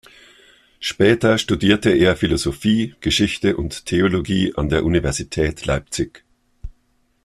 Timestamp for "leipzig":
5.67-6.23